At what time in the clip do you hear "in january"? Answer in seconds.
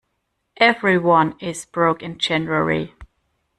2.01-2.95